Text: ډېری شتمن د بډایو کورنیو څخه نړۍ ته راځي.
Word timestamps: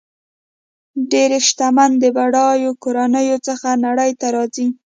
ډېری 1.11 1.39
شتمن 1.47 1.91
د 2.01 2.03
بډایو 2.15 2.71
کورنیو 2.83 3.37
څخه 3.47 3.67
نړۍ 3.85 4.11
ته 4.19 4.27
راځي. 4.35 4.67